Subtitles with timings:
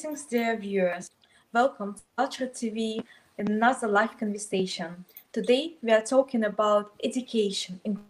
[0.00, 1.10] Greetings, dear viewers.
[1.52, 3.04] Welcome to Culture TV
[3.36, 5.04] in another live conversation.
[5.30, 8.00] Today we are talking about education in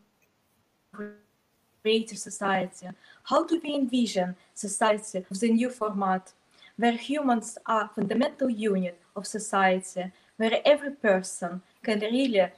[1.82, 2.86] creative society.
[3.24, 6.32] How do we envision society with a new format
[6.76, 12.52] where humans are fundamental unit of society, where every person can really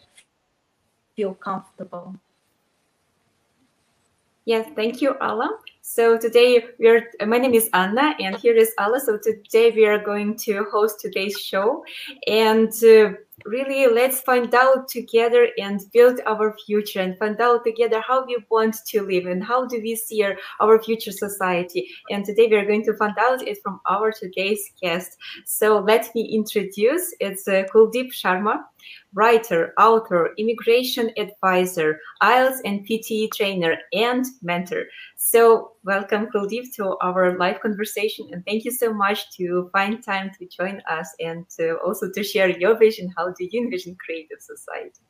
[1.16, 2.16] feel comfortable?
[4.44, 5.48] Yes, thank you, Alla.
[5.82, 8.98] So today we are, my name is Anna and here is Alla.
[8.98, 11.84] So today we are going to host today's show
[12.26, 13.12] and uh,
[13.44, 18.36] really let's find out together and build our future and find out together how we
[18.50, 21.88] want to live and how do we see our, our future society.
[22.10, 25.16] And today we are going to find out it from our today's guest.
[25.46, 28.64] So let me introduce, it's uh, Kuldeep Sharma
[29.14, 34.84] writer, author, immigration advisor, IELTS and PTE trainer, and mentor.
[35.16, 40.30] So, welcome, Kuldeep, to our live conversation, and thank you so much to find time
[40.38, 43.12] to join us and to also to share your vision.
[43.16, 45.02] How do you envision creative society?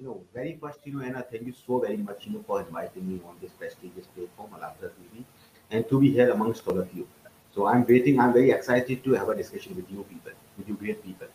[0.00, 2.60] You know, very first, you know, Anna, thank you so very much, you know, for
[2.60, 5.24] inviting me on this prestigious platform, Allatra TV,
[5.70, 7.06] and to be here amongst all of you.
[7.54, 8.20] So I'm waiting.
[8.20, 11.26] I'm very excited to have a discussion with you people, with you great people.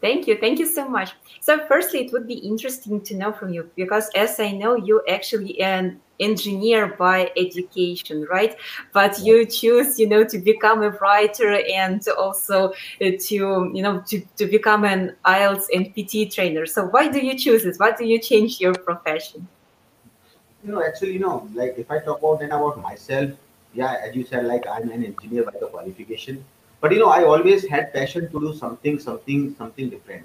[0.00, 0.38] Thank you.
[0.38, 1.12] Thank you so much.
[1.40, 5.02] So, firstly, it would be interesting to know from you because, as I know, you
[5.08, 8.56] actually an engineer by education, right?
[8.92, 13.34] But you choose, you know, to become a writer and also uh, to,
[13.74, 16.64] you know, to, to become an IELTS and PT trainer.
[16.64, 17.78] So, why do you choose this?
[17.78, 19.48] Why do you change your profession?
[20.64, 23.32] You know, actually, know, like if I talk about then about myself,
[23.74, 26.44] yeah, as you said, like I'm an engineer by the qualification
[26.80, 30.24] but you know, I always had passion to do something, something, something different,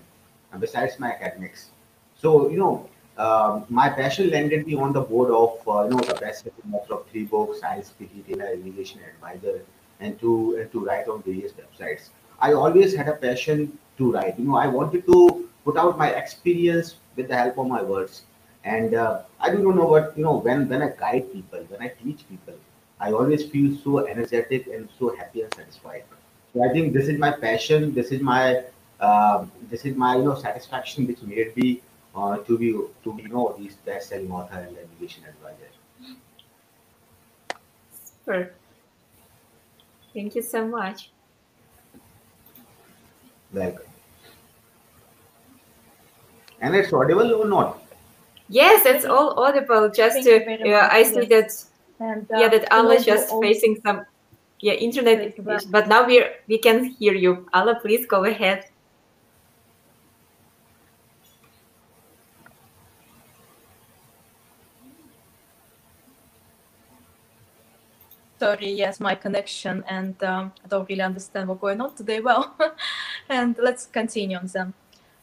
[0.59, 1.69] besides my academics.
[2.15, 6.01] So you know, um, my passion landed me on the board of uh, you know
[6.01, 9.61] the best author of three books, Science PT, Data Aggregation Advisor,
[9.99, 12.09] and to and to write on various websites.
[12.39, 14.37] I always had a passion to write.
[14.39, 18.23] You know, I wanted to put out my experience with the help of my words.
[18.65, 21.89] And uh, I don't know what you know when when I guide people, when I
[22.01, 22.55] teach people,
[22.99, 26.03] I always feel so energetic and so happy and satisfied.
[26.53, 27.93] So I think this is my passion.
[27.93, 28.63] This is my
[28.99, 31.81] uh, this is my you know satisfaction which made me
[32.15, 32.71] uh, to be
[33.03, 35.69] to be you know these best-selling author and education advisor.
[38.25, 38.53] Super.
[40.13, 41.09] Thank you so much.
[43.51, 43.85] Welcome.
[46.61, 47.83] And it's audible or not?
[48.47, 49.89] Yes, it's all audible.
[49.89, 51.65] Just to, uh, I see that.
[51.99, 54.05] And, uh, yeah, that Alla is just facing some
[54.63, 55.35] yeah internet
[55.69, 57.45] but now we we can hear you.
[57.53, 58.63] Alla please go ahead.
[68.39, 72.55] Sorry yes my connection and um, i don't really understand what's going on today well
[73.29, 74.73] and let's continue on them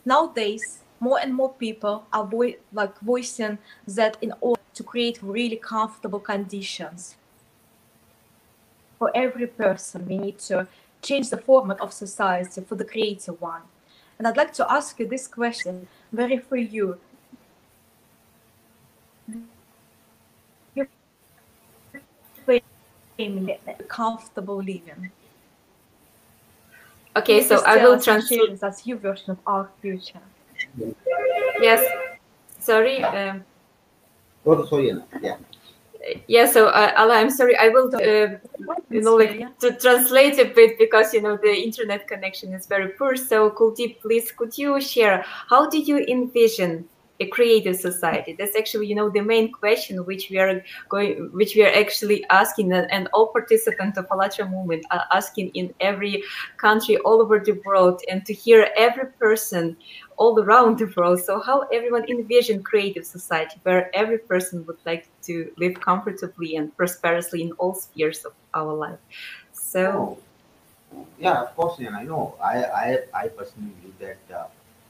[0.04, 5.56] nowadays more and more people are vo- like voicing that in order to create really
[5.56, 7.16] comfortable conditions
[9.00, 10.06] for every person.
[10.06, 10.68] We need to
[11.02, 13.62] change the format of society for the creative one.
[14.18, 16.98] And I'd like to ask you this question, very for you.
[23.88, 25.10] comfortable living.
[27.16, 30.24] Okay, so I will translate as your version of our future.
[31.60, 31.80] Yes.
[32.58, 33.02] Sorry.
[33.04, 33.44] Um,
[34.46, 34.92] oh, sorry.
[35.20, 35.36] Yeah
[36.26, 38.38] yeah so uh, Alla, i'm sorry i will uh,
[38.90, 42.88] you know like to translate a bit because you know the internet connection is very
[42.88, 43.16] poor.
[43.16, 46.88] So kuldeep please could you share how do you envision
[47.20, 51.54] a creative society that's actually you know the main question which we are going which
[51.54, 56.22] we are actually asking and all participants of Allatra movement are asking in every
[56.56, 59.76] country all over the world and to hear every person
[60.20, 61.18] all around the world.
[61.20, 66.76] So how everyone envision creative society where every person would like to live comfortably and
[66.76, 68.98] prosperously in all spheres of our life.
[69.52, 70.18] So
[70.94, 72.86] oh, yeah, of course, and I know I I,
[73.22, 74.46] I personally believe that uh,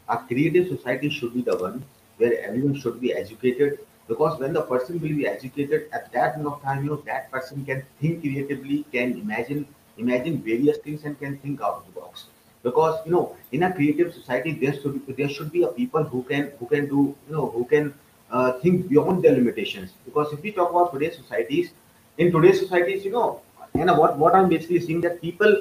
[0.08, 1.84] a creative society should be the one
[2.20, 3.78] where everyone should be educated
[4.08, 7.30] because when the person will be educated at that point of time, you know that
[7.30, 9.66] person can think creatively, can imagine
[9.98, 12.26] imagine various things and can think out of the box.
[12.62, 16.02] Because you know in a creative society there should be, there should be a people
[16.04, 17.94] who can who can do you know who can
[18.30, 19.92] uh, think beyond their limitations.
[20.04, 21.70] Because if we talk about today's societies
[22.18, 23.40] in today's societies you know
[23.74, 25.52] and what what i'm basically seeing that people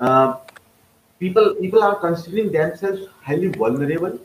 [0.00, 0.36] uh,
[1.20, 4.18] people people are considering themselves highly vulnerable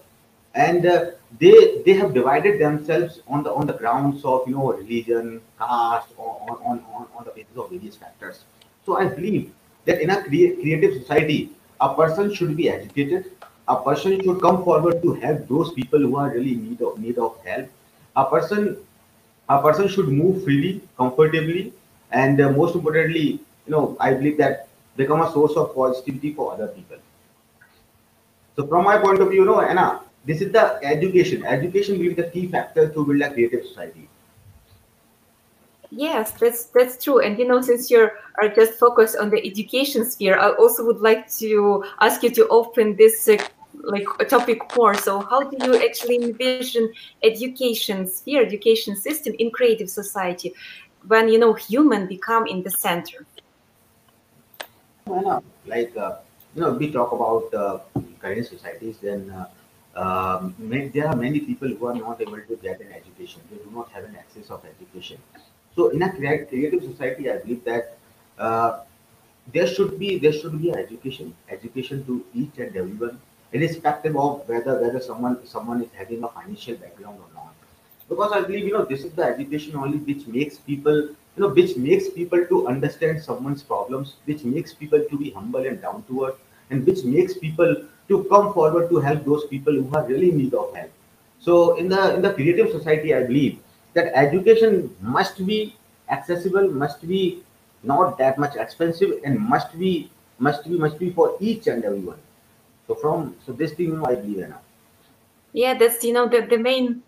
[0.56, 4.72] and uh, they they have divided themselves on the on the grounds of you know
[4.74, 8.44] religion caste or on on, on, on the basis of various factors
[8.86, 9.52] so i believe
[9.86, 13.32] that in a crea- creative society, a person should be educated.
[13.68, 17.18] A person should come forward to help those people who are really need of need
[17.18, 17.70] of help.
[18.16, 18.78] A person,
[19.50, 21.74] a person should move freely, comfortably,
[22.12, 26.54] and uh, most importantly, you know, I believe that become a source of positivity for
[26.54, 26.98] other people.
[28.56, 31.46] So from my point of view, you know, Anna, this is the education.
[31.46, 34.10] Education will be the key factor to build a creative society.
[35.90, 37.20] Yes, that's that's true.
[37.20, 38.10] And you know, since you
[38.42, 42.48] are just focused on the education sphere, I also would like to ask you to
[42.50, 43.38] open this uh,
[43.74, 44.96] like a topic more.
[44.96, 46.92] So, how do you actually envision
[47.24, 50.54] education sphere, education system in creative society,
[51.08, 53.26] when you know human become in the center?
[55.08, 56.18] Anna, like uh,
[56.54, 57.80] you know, we talk about uh,
[58.20, 59.48] current societies, then uh,
[59.98, 60.56] um,
[60.94, 63.42] there are many people who are not able to get an education.
[63.52, 65.18] They do not have an access of education.
[65.76, 67.98] So in a crea- creative society, I believe that
[68.38, 68.82] uh,
[69.54, 73.20] there should be there should be education, education to each and everyone,
[73.54, 77.54] irrespective of whether whether someone someone is having a financial background or not.
[78.10, 81.50] Because I believe you know this is the education only which makes people you know
[81.50, 86.04] which makes people to understand someone's problems, which makes people to be humble and down
[86.10, 86.40] to earth,
[86.70, 87.76] and which makes people
[88.08, 90.92] to come forward to help those people who are really in need of help.
[91.40, 93.60] So in the in the creative society, I believe
[93.94, 95.76] that education must be
[96.10, 97.44] accessible, must be
[97.84, 100.10] not that much expensive, and must be
[100.40, 102.20] must be must be for each and everyone.
[102.88, 104.54] So from so this thing I believe in.
[105.58, 107.02] Yeah, that's you know the, the main.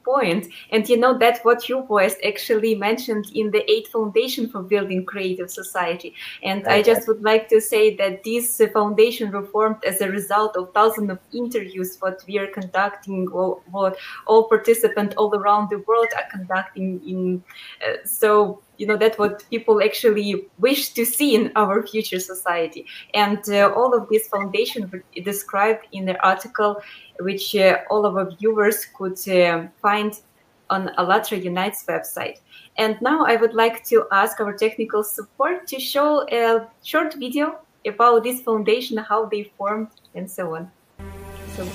[0.71, 5.05] And you know that's what you voiced actually mentioned in the eight foundation for building
[5.05, 6.15] creative society.
[6.41, 10.57] And I just would like to say that this foundation were formed as a result
[10.57, 15.77] of thousands of interviews what we are conducting, or what all participants all around the
[15.87, 17.43] world are conducting in
[17.87, 22.85] uh, so you know that's what people actually wish to see in our future society
[23.13, 24.81] and uh, all of this foundation
[25.23, 26.81] described in the article
[27.19, 30.21] which uh, all of our viewers could uh, find
[30.69, 32.39] on Allatra Unites website.
[32.77, 37.59] And now I would like to ask our technical support to show a short video
[37.85, 40.71] about this foundation, how they formed, and so on.
[41.55, 41.65] So,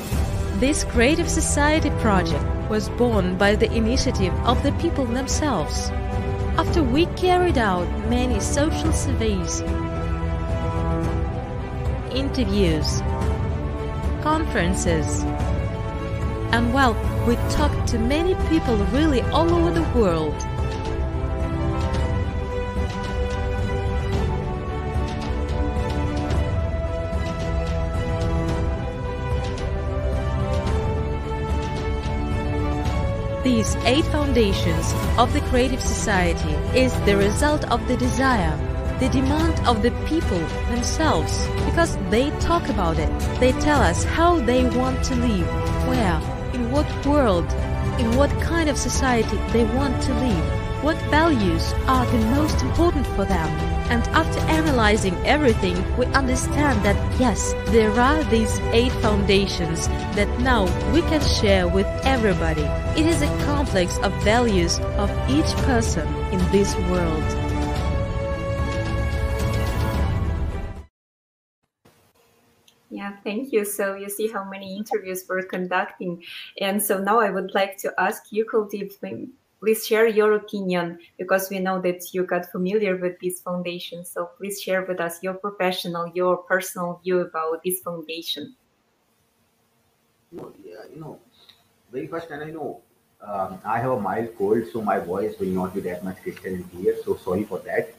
[0.60, 5.90] This Creative Society project was born by the initiative of the people themselves.
[6.56, 9.60] After we carried out many social surveys,
[12.14, 13.00] interviews,
[14.22, 15.24] conferences,
[16.52, 16.94] and well,
[17.26, 20.34] we talked to many people really all over the world.
[33.44, 38.56] These eight foundations of the Creative Society is the result of the desire,
[39.00, 40.38] the demand of the people
[40.73, 43.11] themselves because they talk about it.
[43.41, 45.46] They tell us how they want to live,
[45.87, 46.19] where,
[46.55, 47.44] in what world,
[48.00, 53.06] in what kind of society they want to live, what values are the most important
[53.16, 53.48] for them.
[53.88, 60.64] And after analyzing everything, we understand that yes, there are these eight foundations that now
[60.92, 62.64] we can share with everybody.
[63.00, 67.24] It is a complex of values of each person in this world.
[72.91, 73.64] Yeah, thank you.
[73.64, 76.22] So you see how many interviews we're conducting.
[76.60, 78.93] And so now I would like to ask you, Kuldeep,
[79.64, 84.04] please share your opinion because we know that you got familiar with this foundation.
[84.04, 88.54] So please share with us your professional, your personal view about this foundation.
[90.30, 91.18] No, yeah, you know,
[91.90, 92.82] very first, and I know
[93.22, 96.58] um, I have a mild cold, so my voice will not be that much crystal
[96.70, 96.96] clear.
[97.02, 97.94] So sorry for that.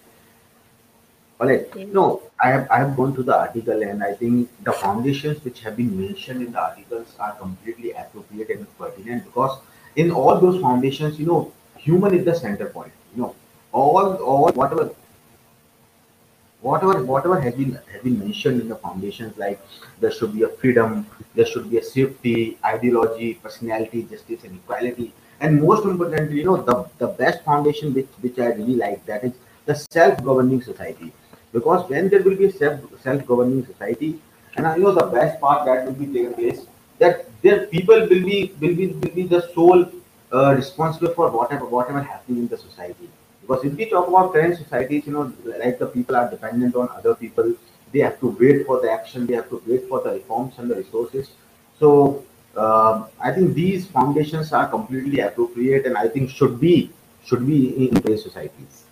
[1.40, 1.66] All right.
[1.68, 1.86] Okay.
[1.86, 5.62] No, I have I have gone to the article, and I think the foundations which
[5.62, 9.58] have been mentioned in the articles are completely appropriate and pertinent because
[9.96, 12.92] in all those foundations, you know, human is the center point.
[13.16, 13.36] You know,
[13.72, 14.90] all all whatever
[16.62, 19.60] whatever whatever has been has been mentioned in the foundations like
[20.00, 25.12] there should be a freedom there should be a safety ideology personality justice and equality
[25.42, 29.24] and most importantly you know the the best foundation which which i really like that
[29.30, 29.34] is
[29.66, 31.12] the self-governing society
[31.58, 34.12] because when there will be a self self-governing society
[34.56, 36.66] and i know the best part that will be taking place
[37.00, 39.84] that their people will be will be will be the sole
[40.34, 43.10] uh, responsible for whatever whatever happening in the society
[43.46, 46.90] because if we talk about current societies, you know, like the people are dependent on
[46.90, 47.54] other people,
[47.92, 50.70] they have to wait for the action, they have to wait for the reforms and
[50.72, 51.30] the resources.
[51.80, 52.24] So
[52.64, 56.76] um I think these foundations are completely appropriate, and I think should be
[57.26, 58.84] should be in today's societies.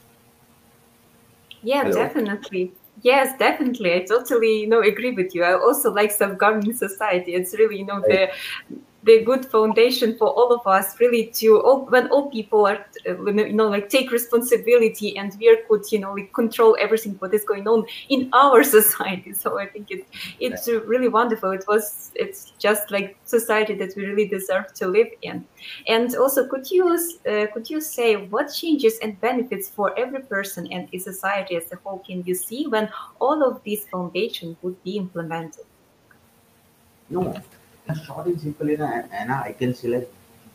[1.64, 2.04] Yeah, Hello.
[2.04, 2.74] definitely.
[3.04, 3.94] Yes, definitely.
[3.96, 5.44] I totally, you know, agree with you.
[5.44, 7.34] I also like self-governing society.
[7.34, 8.30] It's really, you know, the
[9.04, 13.24] the good foundation for all of us really to all, when all people are uh,
[13.26, 17.44] you know like take responsibility and we could you know like control everything what is
[17.44, 19.34] going on in our society.
[19.34, 20.08] So i think it,
[20.40, 21.52] it's really wonderful.
[21.52, 25.46] It was it's just like society that we really deserve to live in.
[25.88, 26.84] And also could you
[27.30, 31.72] uh, could you say what changes and benefits for every person and in society as
[31.72, 35.66] a whole can you see when all of these foundations would be implemented?
[37.10, 37.34] No
[38.06, 40.12] short and simple in Anna, I can say like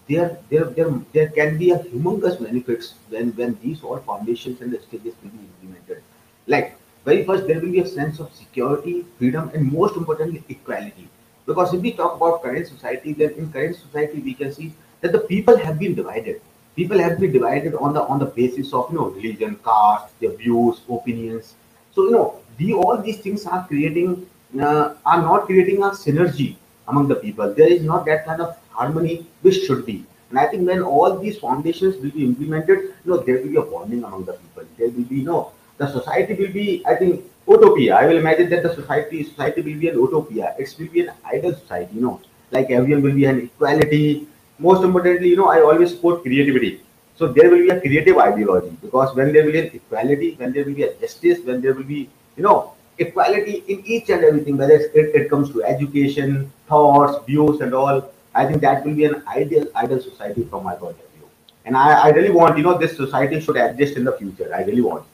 [0.09, 4.73] there, there, there, there can be a humongous benefits when, when these all foundations and
[4.73, 6.03] the stages will be implemented.
[6.47, 11.09] Like very first, there will be a sense of security, freedom, and most importantly, equality.
[11.47, 15.13] Because if we talk about current society, then in current society we can see that
[15.13, 16.41] the people have been divided.
[16.75, 20.31] People have been divided on the on the basis of you know religion, caste, their
[20.33, 21.55] views, opinions.
[21.93, 24.27] So you know, the all these things are creating
[24.61, 26.57] uh, are not creating a synergy
[26.89, 27.55] among the people.
[27.55, 30.05] There is not that kind of harmony which should be.
[30.31, 33.57] And I think when all these foundations will be implemented, you know, there will be
[33.57, 34.65] a bonding among the people.
[34.77, 37.95] There will be, you know, the society will be, I think, utopia.
[37.97, 40.55] I will imagine that the society society will be an utopia.
[40.59, 44.29] It will be an ideal society, you know, like everyone will be an equality.
[44.59, 46.83] Most importantly, you know, I always support creativity.
[47.17, 50.53] So there will be a creative ideology because when there will be an equality, when
[50.53, 54.25] there will be a justice, when there will be, you know, equality in each and
[54.25, 58.11] everything, whether it, it comes to education, thoughts, views, and all.
[58.35, 61.29] I think that will be an ideal, ideal society from my point of view.
[61.65, 64.53] And I, I really want, you know, this society should exist in the future.
[64.55, 65.05] I really want.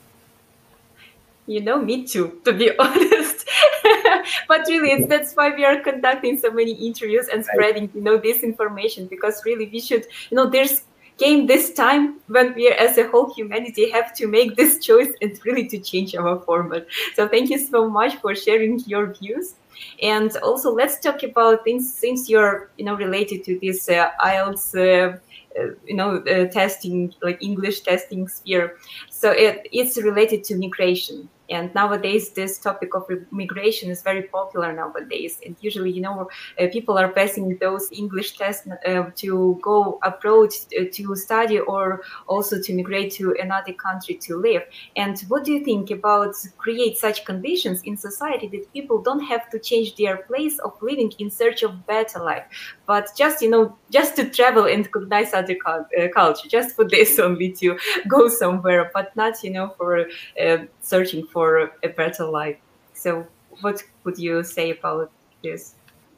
[1.47, 3.47] You know, me too, to be honest.
[4.49, 8.17] but really, it's that's why we are conducting so many interviews and spreading, you know,
[8.17, 10.83] this information because really we should, you know, there's
[11.18, 15.38] came this time when we as a whole humanity have to make this choice and
[15.44, 16.87] really to change our format.
[17.14, 19.54] So thank you so much for sharing your views.
[20.02, 24.75] And also let's talk about things since you're you know related to this uh, IELTS
[24.75, 25.18] uh,
[25.59, 28.76] uh, you know uh, testing like English testing sphere.
[29.11, 34.73] So it, it's related to migration and nowadays this topic of migration is very popular
[34.73, 35.41] nowadays.
[35.45, 36.29] And usually you know
[36.61, 42.03] uh, people are passing those english tests uh, to go abroad uh, to study or
[42.27, 44.63] also to migrate to another country to live.
[44.97, 49.51] And what do you think about create such conditions in society that people don't have
[49.51, 52.45] to change their place of living in search of better life
[52.87, 57.19] but just you know just to travel and recognize other uh, culture just for this
[57.26, 60.07] only to go somewhere but not you know for
[60.41, 62.57] uh, searching for a better life.
[62.95, 63.26] So
[63.61, 65.11] what would you say about
[65.43, 65.75] this?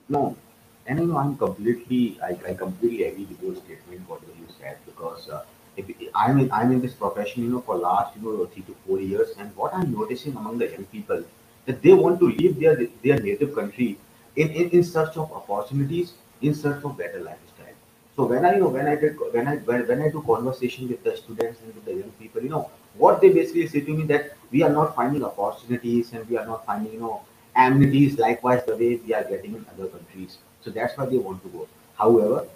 [0.08, 0.36] No
[0.88, 5.28] you know i'm completely i, I completely agree with your statement whatever you said because
[5.28, 5.42] uh,
[5.76, 8.74] if, I'm in, I'm in this profession, you know, for last, you know, three to
[8.86, 11.22] four years, and what I'm noticing among the young people
[11.66, 13.98] that they want to leave their their native country
[14.36, 17.74] in, in, in search of opportunities in search of better lifestyle.
[18.16, 20.88] So when I you know when I did when I when, when I do conversation
[20.88, 23.96] with the students and with the young people, you know what they basically say to
[23.96, 27.22] me that we are not finding opportunities and we are not finding you know
[27.54, 30.38] amenities likewise the way we are getting in other countries.
[30.62, 31.68] So that's why they want to go.
[31.98, 32.46] However,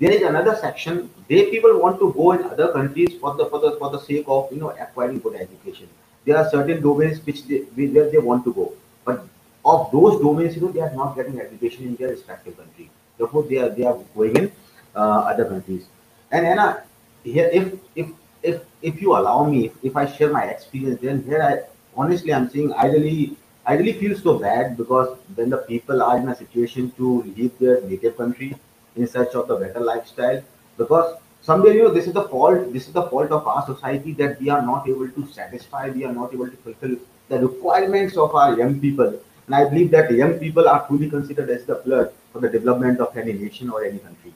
[0.00, 1.10] there is another section.
[1.28, 4.24] They people want to go in other countries for the for the for the sake
[4.26, 5.88] of you know acquiring good education.
[6.24, 7.58] There are certain domains which they
[7.96, 8.72] where they want to go,
[9.04, 9.24] but
[9.66, 12.88] of those domains, you know, they are not getting education in their respective country.
[13.18, 14.52] Therefore, they are they are going in
[14.94, 15.86] uh, other countries.
[16.30, 16.82] And Anna,
[17.24, 18.08] here if if
[18.42, 21.60] if if you allow me, if, if I share my experience, then here I
[21.96, 26.16] honestly I'm saying I really I really feel so bad because when the people are
[26.18, 28.54] in a situation to leave their native country
[28.94, 30.42] in search of the better lifestyle,
[30.78, 34.12] because somewhere you know this is the fault this is the fault of our society
[34.20, 36.96] that we are not able to satisfy we are not able to fulfill
[37.28, 39.12] the requirements of our young people
[39.46, 43.00] and I believe that young people are truly considered as the blood for the development
[43.00, 44.32] of any nation or any country.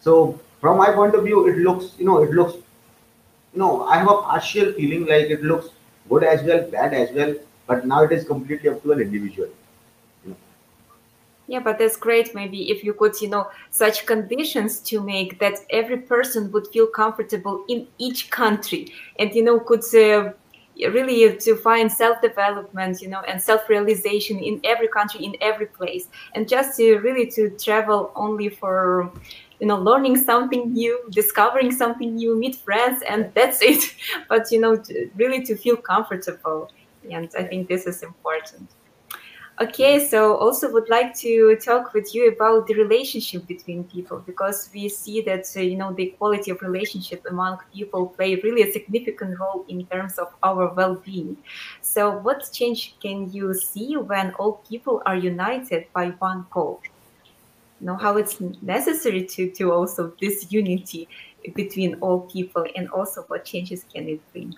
[0.00, 3.98] So from my point of view, it looks, you know, it looks, you know, I
[3.98, 5.68] have a partial feeling like it looks
[6.08, 7.34] good as well, bad as well,
[7.66, 9.48] but now it is completely up to an individual.
[11.48, 12.32] Yeah, but that's great.
[12.32, 16.86] Maybe if you could, you know, such conditions to make that every person would feel
[16.86, 20.32] comfortable in each country, and you know, could uh,
[20.88, 26.08] really to find self-development you know and self-realization in every country in every place.
[26.34, 29.12] And just to really to travel only for
[29.60, 33.94] you know learning something new discovering something new meet friends and that's it.
[34.28, 36.70] But you know to, really to feel comfortable.
[37.10, 38.68] And i think this is important
[39.62, 44.70] Okay, so also would like to talk with you about the relationship between people because
[44.72, 48.72] we see that uh, you know the quality of relationship among people play really a
[48.72, 51.36] significant role in terms of our well-being.
[51.82, 56.80] So, what change can you see when all people are united by one goal?
[57.80, 61.06] You know how it's necessary to to also this unity
[61.54, 64.56] between all people, and also what changes can it bring?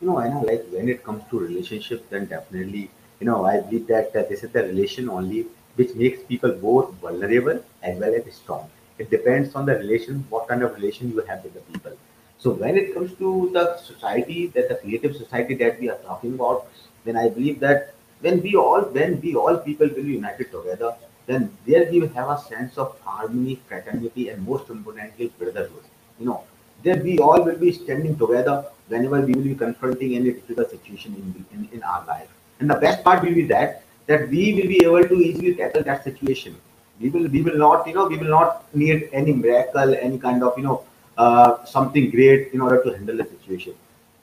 [0.00, 2.88] You know, I know like when it comes to relationships, then definitely
[3.24, 6.92] you know, I believe that uh, this is the relation only which makes people both
[7.04, 8.68] vulnerable as well as strong.
[8.98, 11.92] It depends on the relation, what kind of relation you have with the people.
[12.38, 16.34] So when it comes to the society, that the creative society that we are talking
[16.34, 16.68] about,
[17.06, 20.94] then I believe that when we all, when we all people will be united together,
[21.26, 25.84] then there we will have a sense of harmony, fraternity, and most importantly, brotherhood.
[26.20, 26.44] You know,
[26.82, 31.14] then we all will be standing together whenever we will be confronting any difficult situation
[31.14, 32.28] in, in, in our life.
[32.60, 35.82] And the best part will be that that we will be able to easily tackle
[35.82, 36.56] that situation.
[37.00, 40.42] We will we will not you know we will not need any miracle, any kind
[40.42, 40.84] of you know
[41.18, 43.74] uh, something great in order to handle the situation.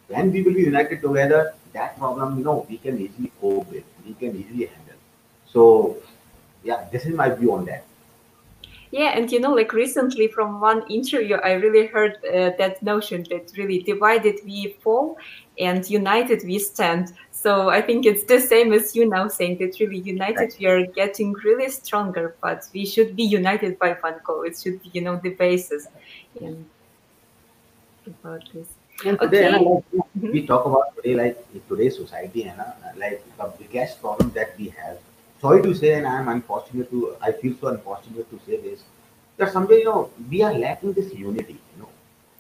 [0.08, 3.84] When we will be united together, that problem you know we can easily cope with,
[4.06, 5.00] we can easily handle.
[5.46, 5.98] So
[6.64, 7.86] yeah, this is my view on that.
[8.92, 13.26] Yeah, and you know, like recently from one interview, I really heard uh, that notion
[13.30, 15.18] that really divided we fall
[15.62, 17.14] and united we stand.
[17.32, 20.86] So I think it's the same as you now saying that really united we are
[20.86, 24.42] getting really stronger, but we should be united by one goal.
[24.44, 25.88] It should be, you know, the basis.
[26.42, 26.66] And
[28.08, 28.68] about this.
[29.06, 29.58] And today, okay.
[29.58, 30.32] like, mm-hmm.
[30.32, 32.62] we talk about today, like today's society, and
[32.98, 34.98] like the biggest problem that we have
[35.42, 38.84] sorry to say, and I'm unfortunate to, I feel so unfortunate to say this,
[39.38, 41.58] that somewhere, you know, we are lacking this unity,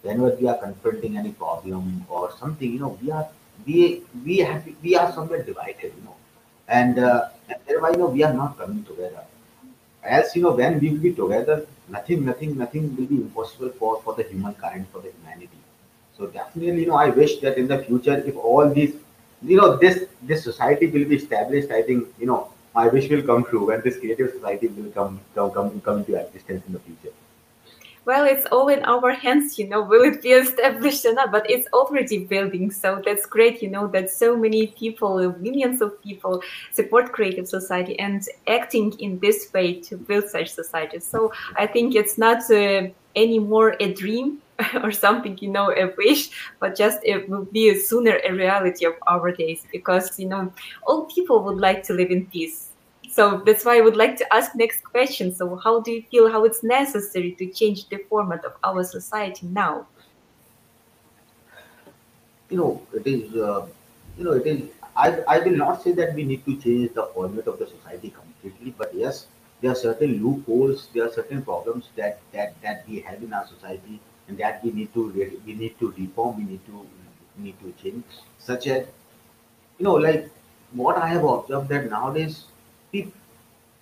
[0.01, 3.27] whenever we are confronting any problem or something, you know, we are,
[3.65, 6.15] we, we have, we are somewhere divided, you know,
[6.67, 9.23] and, uh, and thereby, you know, we are not coming together.
[10.03, 14.01] As, you know, when we will be together, nothing, nothing, nothing will be impossible for,
[14.01, 15.57] for the humankind, for the humanity.
[16.17, 18.95] So definitely, you know, I wish that in the future, if all these,
[19.43, 23.21] you know, this, this society will be established, I think, you know, my wish will
[23.21, 26.79] come true when this creative society will come come come, come into existence in the
[26.79, 27.13] future
[28.05, 31.47] well it's all in our hands you know will it be established or not but
[31.49, 36.41] it's already building so that's great you know that so many people millions of people
[36.71, 41.95] support creative society and acting in this way to build such society so i think
[41.95, 44.41] it's not uh, anymore a dream
[44.83, 48.93] or something, you know, a wish, but just it will be sooner a reality of
[49.07, 50.51] our days because, you know,
[50.83, 52.70] all people would like to live in peace.
[53.11, 55.35] So that's why I would like to ask next question.
[55.35, 59.47] So how do you feel how it's necessary to change the format of our society
[59.47, 59.87] now?
[62.49, 63.67] You know, it is, uh,
[64.17, 67.03] you know, it is, I, I will not say that we need to change the
[67.13, 69.27] format of the society completely, but yes,
[69.61, 73.47] there are certain loopholes, there are certain problems that, that, that we have in our
[73.47, 75.11] society and that we need to
[75.45, 76.87] we need to reform, we need to
[77.37, 78.03] need to change.
[78.39, 78.87] Such as
[79.77, 80.29] you know, like
[80.71, 82.45] what I have observed that nowadays
[82.91, 83.07] pe-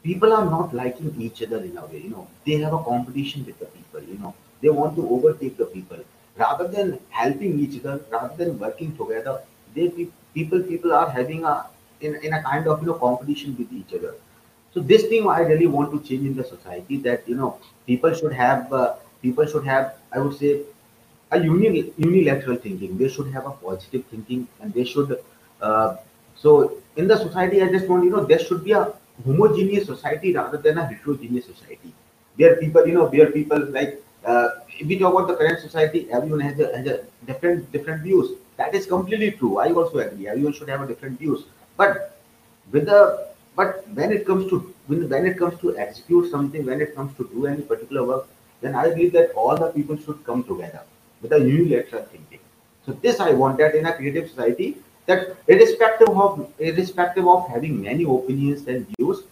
[0.04, 2.02] people are not liking each other in a way.
[2.04, 4.02] You know, they have a competition with the people.
[4.04, 6.00] You know, they want to overtake the people
[6.38, 9.42] rather than helping each other, rather than working together.
[9.76, 9.90] They
[10.34, 11.66] people people are having a
[12.02, 14.16] in, in a kind of you know competition with each other.
[14.74, 18.14] So this thing I really want to change in the society that you know people
[18.14, 20.62] should have uh, people should have, I would say,
[21.32, 22.98] a uni- unilateral thinking.
[22.98, 25.18] They should have a positive thinking, and they should.
[25.62, 25.96] Uh,
[26.36, 28.94] so in the society, I just want you know there should be a
[29.26, 31.94] homogeneous society rather than a heterogeneous society.
[32.36, 36.08] Where people, you know, where people like uh, if we talk about the current society,
[36.12, 38.38] everyone has a, has a different different views.
[38.58, 39.58] That is completely true.
[39.58, 40.28] I also agree.
[40.28, 41.44] Everyone should have a different views.
[41.78, 42.18] But
[42.72, 46.82] with the but when it comes to when, when it comes to execute something, when
[46.82, 48.28] it comes to do any particular work,
[48.62, 50.82] then I believe that all the people should come together
[51.22, 52.40] with a unilateral thinking.
[52.86, 54.78] So this I want that in a creative society
[55.10, 59.24] that irrespective of irrespective of having many opinions and views,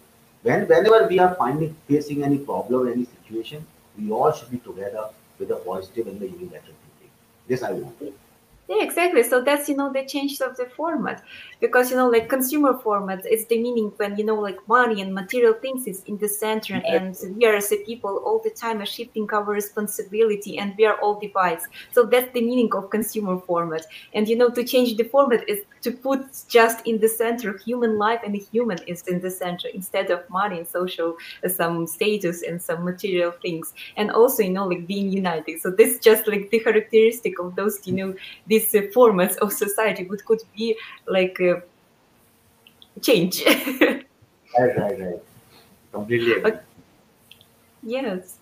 [0.42, 3.66] when whenever we are finding facing any problem, any situation,
[3.98, 5.04] we all should be together
[5.38, 7.12] with a positive and the unilateral thinking.
[7.46, 8.14] This I want.
[8.68, 9.22] Yeah, exactly.
[9.22, 11.24] So that's you know the change of the format
[11.58, 15.14] because you know like consumer format is the meaning when you know like money and
[15.14, 18.82] material things is in the center and we are as a people all the time
[18.82, 21.66] are shifting our responsibility and we are all divides.
[21.92, 23.86] So that's the meaning of consumer format.
[24.12, 27.98] And you know to change the format is to put just in the center human
[27.98, 31.86] life and the human is in the center instead of money and social uh, some
[31.86, 35.60] status and some material things and also you know like being united.
[35.60, 38.14] So this just like the characteristic of those you know
[38.46, 41.60] these uh, formats of society which could be like uh,
[43.02, 43.44] change
[44.58, 45.22] Right, right, right.
[45.92, 46.34] Completely.
[46.44, 46.58] Okay.
[47.82, 48.38] Yes.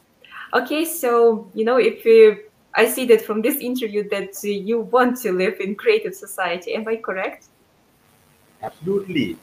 [0.55, 2.39] Okay, so you know, if you,
[2.77, 6.75] I see that from this interview that uh, you want to live in creative society.
[6.75, 7.47] Am I correct?
[8.63, 9.37] Absolutely.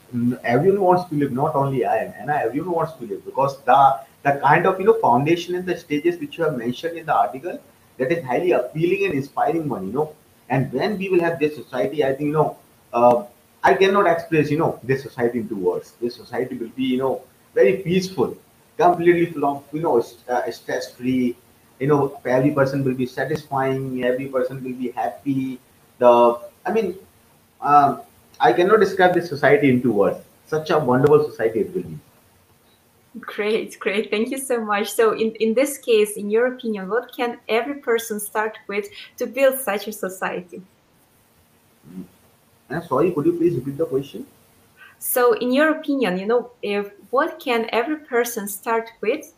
[0.44, 4.00] Everyone wants to live, not only I am, and everyone wants to live because the
[4.24, 7.16] the kind of you know foundation and the stages which you have mentioned in the
[7.16, 7.60] article
[7.98, 10.16] that is highly appealing and inspiring one, you know.
[10.50, 12.58] And when we will have this society, I think you know,
[12.94, 13.24] uh,
[13.64, 15.94] I cannot express you know this society into words.
[16.02, 17.22] This society will be you know
[17.54, 18.36] very peaceful,
[18.78, 21.36] completely full of you know st- uh, stress free.
[21.80, 24.04] You know, every person will be satisfying.
[24.04, 25.60] Every person will be happy.
[25.98, 26.96] The I mean,
[27.62, 28.02] um,
[28.40, 30.20] I cannot describe this society into words.
[30.46, 32.00] Such a wonderful society it will be.
[33.20, 34.10] Great, great.
[34.10, 34.92] Thank you so much.
[34.92, 39.28] So, in, in this case, in your opinion, what can every person start with to
[39.28, 40.64] build such a society?
[42.70, 44.26] Uh, sorry, could you please repeat the question?
[44.98, 49.32] So, in your opinion, you know, if what can every person start with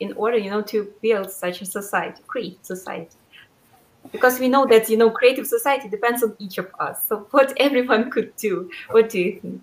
[0.00, 3.16] in order, you know, to build such a society, create society?
[4.12, 7.06] Because we know that you know, creative society depends on each of us.
[7.06, 8.70] So, what everyone could do?
[8.90, 9.62] What do you think?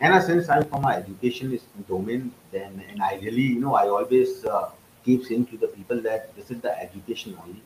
[0.00, 3.86] And since I'm from my education is domain, then and I really, you know, I
[3.88, 4.70] always uh,
[5.04, 7.62] keep saying to the people that this is the education only,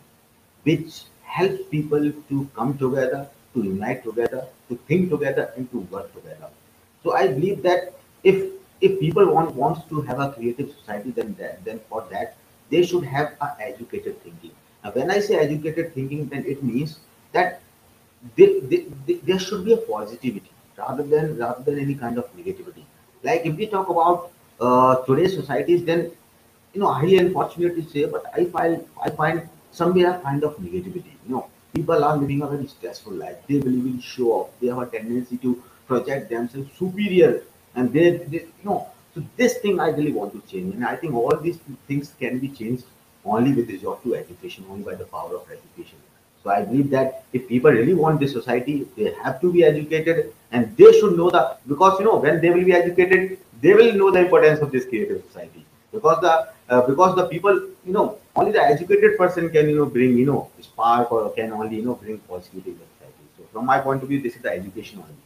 [0.65, 6.13] which helps people to come together, to unite together, to think together, and to work
[6.15, 6.49] together.
[7.03, 11.35] So I believe that if if people want wants to have a creative society, then
[11.39, 12.37] that, then for that
[12.71, 14.51] they should have a educated thinking.
[14.85, 16.99] Now, when I say educated thinking, then it means
[17.33, 17.61] that
[18.37, 22.35] they, they, they, there should be a positivity rather than rather than any kind of
[22.37, 22.85] negativity.
[23.23, 26.11] Like if we talk about uh, today's societies, then
[26.75, 31.13] you know, unfortunate to say, but I find I find somewhere a kind of negativity.
[31.27, 33.37] You know, people are living a very stressful life.
[33.49, 34.51] They believe in show off.
[34.61, 37.43] They have a tendency to project themselves superior,
[37.77, 38.89] and they, they you know.
[39.15, 41.59] So this thing I really want to change, and I think all these
[41.89, 42.85] things can be changed
[43.25, 45.99] only with resort to education, only by the power of education.
[46.43, 50.33] So I believe that if people really want this society, they have to be educated,
[50.53, 53.93] and they should know that because you know when they will be educated, they will
[53.95, 56.35] know the importance of this creative society because the
[56.69, 60.27] uh, because the people you know only the educated person can you know bring you
[60.27, 63.25] know spark or can only you know bring positivity society.
[63.39, 65.26] So from my point of view, this is the education only.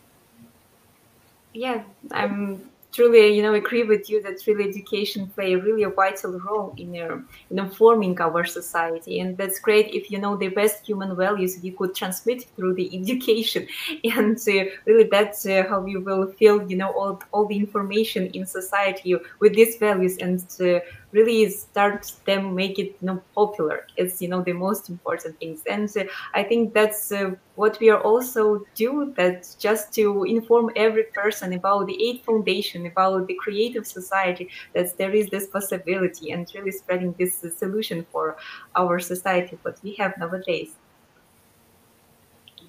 [1.52, 1.82] Yeah,
[2.12, 6.74] I'm truly, you know, agree with you that really education play really a vital role
[6.76, 7.16] in uh,
[7.48, 9.92] you know forming our society, and that's great.
[9.92, 13.66] If you know the best human values, you could transmit through the education,
[14.04, 18.26] and uh, really that's uh, how you will feel, you know, all all the information
[18.28, 20.78] in society with these values, and uh,
[21.12, 23.86] really start them make it you know popular.
[23.96, 27.90] It's you know the most important things, and uh, I think that's uh, what we
[27.90, 33.34] are also do that just to inform every person about the eight foundation about the
[33.34, 38.36] creative society that there is this possibility and really spreading this uh, solution for
[38.76, 40.76] our society what we have nowadays.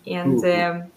[0.05, 0.91] And um,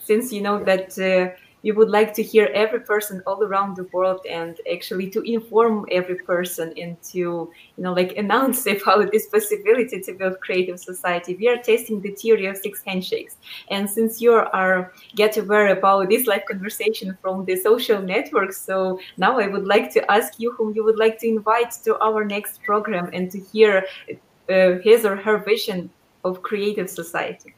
[0.00, 3.84] since you know that uh, you would like to hear every person all around the
[3.92, 9.26] world and actually to inform every person and to you know like announce about this
[9.26, 11.34] possibility to build creative society.
[11.34, 13.36] We are testing the theory of six handshakes.
[13.70, 18.98] And since you are get aware about this live conversation from the social network so
[19.16, 22.24] now i would like to ask you whom you would like to invite to our
[22.24, 25.90] next program and to hear uh, his or her vision
[26.24, 27.54] of creative society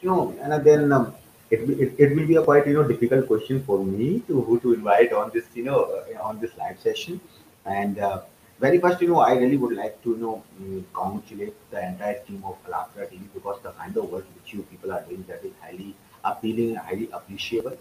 [0.00, 1.14] you know, and then um,
[1.50, 4.58] it, it, it will be a quite you know difficult question for me to who
[4.60, 7.20] to invite on this you know uh, on this live session.
[7.66, 8.22] And uh,
[8.58, 12.18] very first, you know, I really would like to you know mm, congratulate the entire
[12.20, 15.44] team of Allatra TV because the kind of work which you people are doing that
[15.44, 17.76] is highly appealing and highly appreciable.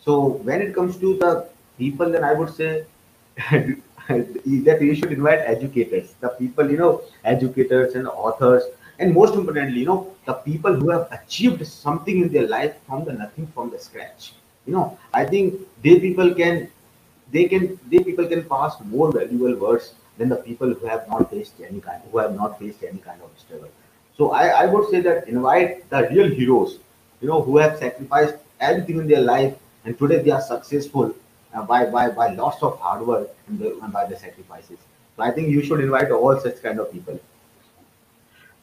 [0.00, 2.84] So when it comes to the people, then I would say
[3.48, 8.64] that you should invite educators, the people, you know, educators and authors
[8.98, 13.04] and most importantly you know the people who have achieved something in their life from
[13.04, 14.32] the nothing from the scratch.
[14.66, 16.68] You know i think they people can
[17.32, 21.30] they can they people can pass more valuable words than the people who have not
[21.30, 23.68] faced any kind who have not faced any kind of struggle.
[24.16, 26.78] So i i would say that invite the real heroes
[27.20, 29.54] you know who have sacrificed everything in their life
[29.84, 31.14] and today they are successful
[31.54, 34.78] uh, by by by lots of hard work and, the, and by the sacrifices.
[35.16, 37.20] So i think you should invite all such kind of people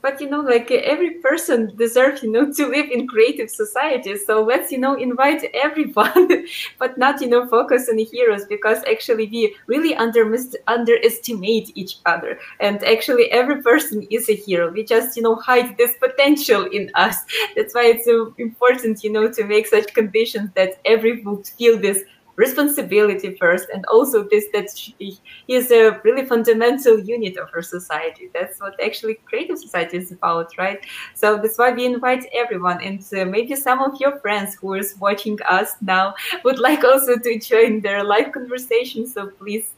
[0.02, 4.16] but you know like every person deserves you know to live in creative society.
[4.18, 6.46] So let's you know invite everyone
[6.80, 10.36] but not you know focus on the heroes because actually we really under
[10.68, 12.40] underestimate each other.
[12.60, 14.72] And actually every person is a hero.
[14.72, 17.18] We just you know hide this potential in us.
[17.56, 21.78] That's why it's so important you know to make such conditions that every would feel
[21.80, 22.04] this
[22.36, 28.30] responsibility first and also this that he is a really fundamental unit of our society.
[28.34, 30.80] That's what actually creative society is about right?
[31.16, 34.96] So that's why we invite everyone and uh, maybe some of your friends who is
[35.00, 36.14] watching us now
[36.44, 39.08] would like also to join their live conversation.
[39.08, 39.72] So please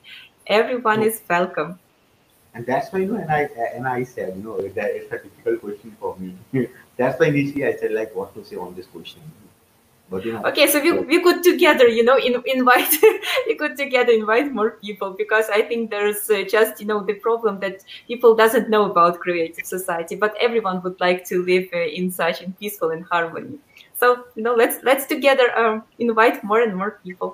[0.48, 1.80] everyone is welcome.
[2.56, 5.18] And that's why you know and i and i said you know that it's a
[5.18, 6.36] difficult question for me.
[6.98, 9.22] That's why initially i said like what to say on this question
[10.14, 12.94] but you know, okay, so we, we could together, you know, in, invite
[13.48, 17.16] we could together invite more people because I think there's uh, just you know the
[17.16, 21.80] problem that people doesn't know about creative society, but everyone would like to live uh,
[21.80, 23.58] in such in peaceful and harmony.
[23.96, 27.34] So you know, let's let's together um, invite more and more people.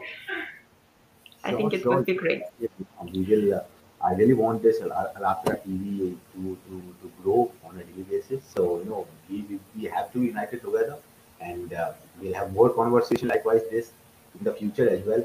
[1.43, 1.97] I think it sure.
[1.97, 2.43] would be great.
[2.59, 3.61] We really, uh,
[4.01, 8.41] I really want this Allatra TV to, to, to grow on a daily basis.
[8.55, 10.97] So you know, we, we have to unite it together
[11.41, 13.91] and uh, we'll have more conversation likewise this
[14.37, 15.23] in the future as well.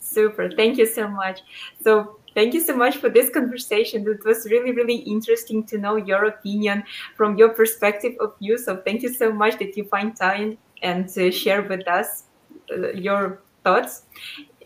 [0.00, 0.50] Super.
[0.50, 1.40] Thank you so much.
[1.80, 4.06] So thank you so much for this conversation.
[4.06, 6.84] It was really really interesting to know your opinion
[7.16, 11.10] from your perspective of view so thank you so much that you find time and
[11.32, 12.24] share with us
[12.72, 14.02] uh, your thoughts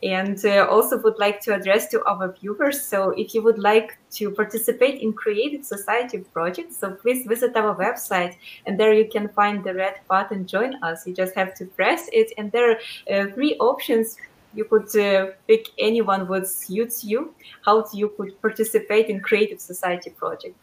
[0.03, 3.99] and uh, also would like to address to our viewers so if you would like
[4.11, 9.29] to participate in creative society projects so please visit our website and there you can
[9.29, 11.07] find the red button join us.
[11.07, 12.79] You just have to press it and there are
[13.11, 14.17] uh, three options.
[14.55, 20.11] You could uh, pick anyone what suits you how you could participate in creative society
[20.11, 20.57] project.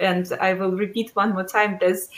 [0.00, 2.08] And i will repeat one more time there's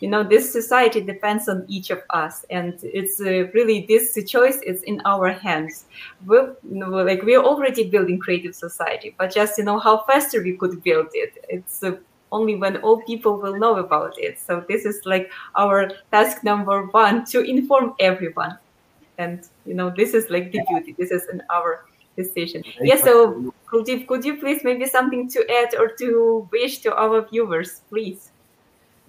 [0.00, 4.58] you know this society depends on each of us and it's uh, really this choice
[4.62, 5.84] is in our hands.
[6.26, 10.42] We're you know, like we're already building creative society but just you know how faster
[10.42, 11.44] we could build it.
[11.48, 11.96] It's uh,
[12.32, 14.38] only when all people will know about it.
[14.38, 18.56] So this is like our task number one to inform everyone.
[19.18, 20.94] And you know this is like the beauty.
[20.98, 21.84] This is in our
[22.16, 22.64] decision.
[22.80, 26.94] Yes so could you could you please maybe something to add or to wish to
[26.96, 28.29] our viewers please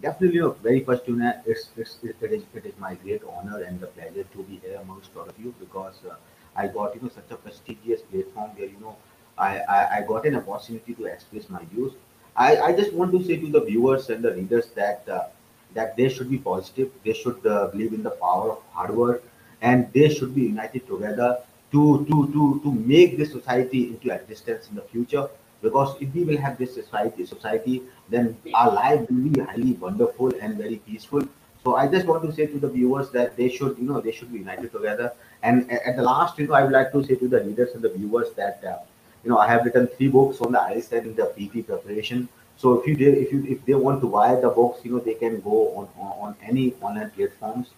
[0.01, 3.61] definitely, know, very first, you know, it's, it's, it, is, it is my great honor
[3.63, 6.15] and the pleasure to be here amongst all of you because uh,
[6.55, 8.97] I got, you know, such a prestigious platform where, you know,
[9.37, 11.93] I, I, I got an opportunity to express my views.
[12.35, 15.23] I, I just want to say to the viewers and the readers that uh,
[15.73, 19.23] that they should be positive, they should uh, believe in the power of hard work,
[19.61, 21.39] and they should be united together
[21.71, 25.29] to to to to make this society into existence in the future
[25.61, 30.33] because if we will have this society society then our life will be highly wonderful
[30.41, 31.23] and very peaceful.
[31.63, 34.11] So i just want to say to the viewers that they should you know they
[34.11, 35.13] should be united together.
[35.43, 37.83] And at the last you know i would like to say to the readers and
[37.83, 38.77] the viewers that uh,
[39.23, 42.27] you know i have written three books on the IELTS and the pt preparation.
[42.57, 45.15] So if you if you if they want to buy the books you know they
[45.23, 47.69] can go on on, on any online platforms.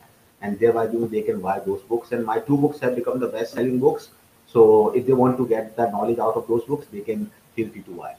[0.45, 2.11] And thereby you know, they can buy those books.
[2.11, 4.09] And my two books have become the best selling books.
[4.45, 7.69] So if they want to get the knowledge out of those books they can feel
[7.69, 8.15] free to buy.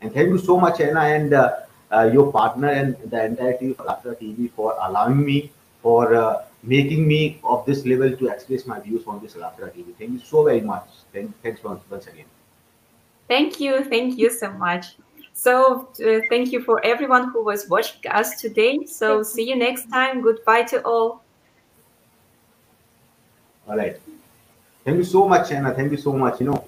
[0.00, 3.74] And thank you so much, Anna, and uh, uh, your partner and the entire team
[3.78, 5.50] of Allatra TV for allowing me,
[5.82, 9.94] for uh, making me of this level to express my views on this Allatra TV.
[9.98, 10.86] Thank you so very much.
[11.12, 12.26] Thank, thanks once, once again.
[13.28, 13.84] Thank you.
[13.84, 14.96] Thank you so much.
[15.34, 18.78] So uh, thank you for everyone who was watching us today.
[18.86, 20.20] So see you next time.
[20.20, 21.22] Goodbye to all.
[23.68, 24.00] All right.
[24.84, 25.74] Thank you so much, Anna.
[25.74, 26.40] Thank you so much.
[26.40, 26.64] You know,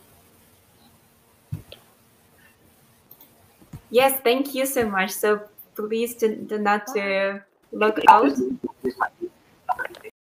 [3.90, 5.10] Yes, thank you so much.
[5.10, 5.42] So
[5.74, 7.38] please do, do not uh,
[7.72, 8.32] log out.